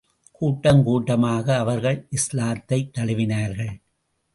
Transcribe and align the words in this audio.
கூட்டம் 0.31 0.83
கூட்டமாக 0.83 1.57
அவர்கள் 1.57 2.07
இஸ்லாத்தைத் 2.09 2.97
தழுவினார்கள். 2.97 3.81